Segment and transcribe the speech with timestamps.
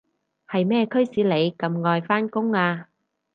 [0.47, 2.89] 係咩驅使你咁愛返工啊？